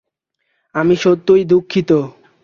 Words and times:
আমি 0.75 0.95
সত্যিই 0.95 1.43
দুঃখিত। 1.43 1.89